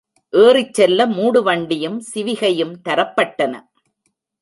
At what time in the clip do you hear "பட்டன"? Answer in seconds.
3.17-3.53